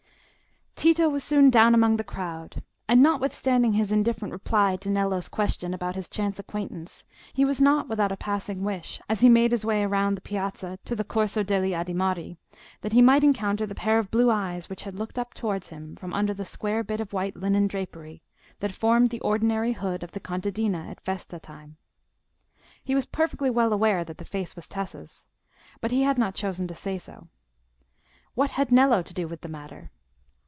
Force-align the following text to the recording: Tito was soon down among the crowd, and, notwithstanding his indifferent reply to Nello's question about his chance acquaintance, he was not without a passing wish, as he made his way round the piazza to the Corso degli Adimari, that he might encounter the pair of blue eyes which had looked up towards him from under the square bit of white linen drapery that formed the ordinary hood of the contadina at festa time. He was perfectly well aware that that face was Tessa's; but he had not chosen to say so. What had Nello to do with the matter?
Tito 0.75 1.09
was 1.09 1.23
soon 1.23 1.51
down 1.51 1.75
among 1.75 1.97
the 1.97 2.03
crowd, 2.03 2.63
and, 2.87 3.03
notwithstanding 3.03 3.73
his 3.73 3.91
indifferent 3.91 4.31
reply 4.31 4.77
to 4.77 4.89
Nello's 4.89 5.29
question 5.29 5.75
about 5.75 5.93
his 5.93 6.09
chance 6.09 6.39
acquaintance, 6.39 7.05
he 7.33 7.45
was 7.45 7.61
not 7.61 7.87
without 7.87 8.11
a 8.11 8.17
passing 8.17 8.63
wish, 8.63 8.99
as 9.07 9.19
he 9.19 9.29
made 9.29 9.51
his 9.51 9.63
way 9.63 9.85
round 9.85 10.17
the 10.17 10.21
piazza 10.21 10.79
to 10.85 10.95
the 10.95 11.03
Corso 11.03 11.43
degli 11.43 11.73
Adimari, 11.75 12.35
that 12.81 12.93
he 12.93 13.01
might 13.03 13.23
encounter 13.23 13.67
the 13.67 13.75
pair 13.75 13.99
of 13.99 14.09
blue 14.09 14.31
eyes 14.31 14.69
which 14.71 14.81
had 14.81 14.97
looked 14.97 15.19
up 15.19 15.35
towards 15.35 15.69
him 15.69 15.95
from 15.97 16.15
under 16.15 16.33
the 16.33 16.43
square 16.45 16.83
bit 16.83 16.99
of 16.99 17.13
white 17.13 17.35
linen 17.35 17.67
drapery 17.67 18.23
that 18.59 18.71
formed 18.71 19.11
the 19.11 19.21
ordinary 19.21 19.73
hood 19.73 20.01
of 20.01 20.13
the 20.13 20.19
contadina 20.19 20.89
at 20.89 20.99
festa 20.99 21.39
time. 21.39 21.77
He 22.83 22.95
was 22.95 23.05
perfectly 23.05 23.51
well 23.51 23.71
aware 23.71 24.03
that 24.03 24.17
that 24.17 24.25
face 24.27 24.55
was 24.55 24.67
Tessa's; 24.67 25.27
but 25.79 25.91
he 25.91 26.01
had 26.01 26.17
not 26.17 26.33
chosen 26.33 26.67
to 26.67 26.73
say 26.73 26.97
so. 26.97 27.27
What 28.33 28.49
had 28.51 28.71
Nello 28.71 29.03
to 29.03 29.13
do 29.13 29.27
with 29.27 29.41
the 29.41 29.47
matter? 29.47 29.91